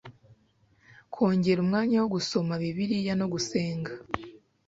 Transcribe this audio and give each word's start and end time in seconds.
kongera 1.13 1.59
umwanya 1.65 1.95
wo 2.01 2.07
gusoma 2.15 2.53
Bibiliya 2.61 3.13
no 3.19 3.25
gusenga, 3.33 3.91